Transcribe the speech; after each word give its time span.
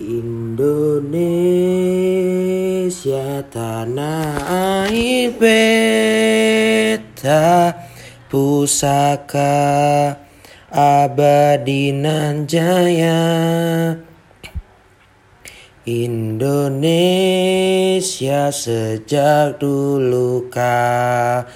Indonesia 0.00 1.44
tanah 3.52 4.88
air 4.88 5.28
beta 5.36 6.16
pusaka 8.32 10.16
abadi 10.72 11.92
nan 11.92 12.48
jaya 12.48 13.92
Indonesia 15.84 17.28
sejak 18.48 19.60
dulu 19.60 20.48
kala 20.48 21.52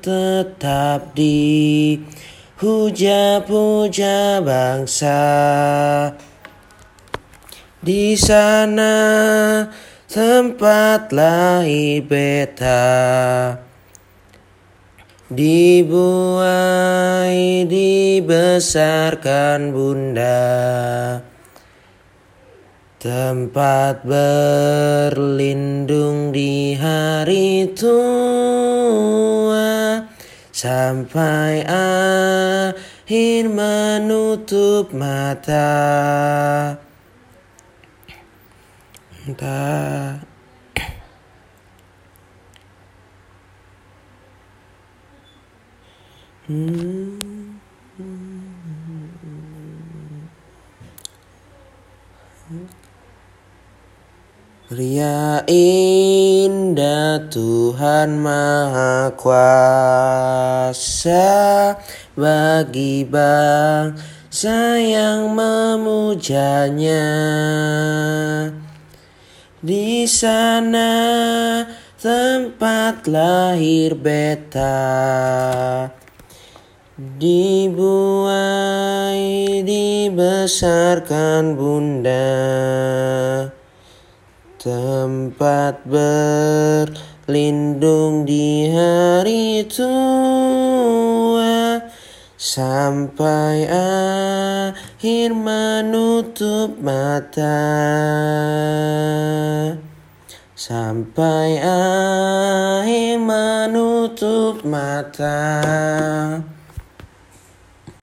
tetap 0.00 1.12
di 1.12 2.00
puja-puja 2.56 4.40
bangsa 4.40 5.20
di 7.82 8.14
sana 8.14 8.94
tempat 10.06 11.10
lahir 11.10 12.06
beta. 12.06 13.58
Dibuai 15.26 16.06
dibesarkan 17.66 19.74
bunda. 19.74 20.38
Tempat 23.02 24.06
berlindung 24.06 26.30
di 26.30 26.78
hari 26.78 27.74
tua. 27.74 29.58
Sampai 30.54 31.66
akhir 31.66 33.50
menutup 33.50 34.94
mata 34.94 35.82
hmm. 46.50 47.22
Ria 54.72 55.46
indah 55.46 57.30
Tuhan 57.30 58.18
Maha 58.18 59.14
Kuasa 59.14 60.66
bagi 62.18 63.06
bangsa 63.06 64.80
yang 64.82 65.30
memujanya. 65.36 67.04
Di 69.62 70.10
sana 70.10 70.90
tempat 71.94 73.06
lahir 73.06 73.94
beta. 73.94 74.74
Dibuai 76.98 78.42
dibesarkan 79.62 81.54
bunda. 81.54 82.26
Tempat 84.58 85.86
berlindung 85.86 88.26
di 88.26 88.66
hari 88.66 89.62
tua 89.70 90.21
Sampai 92.42 93.70
akhir 93.70 95.30
menutup 95.30 96.74
mata. 96.82 97.62
Sampai 100.58 101.62
akhir 101.62 103.22
menutup 103.22 104.66
mata 104.66 105.38